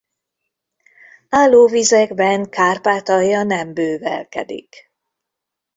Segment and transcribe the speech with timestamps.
[1.29, 4.91] Állóvizekben Kárpátalja nem bővelkedik.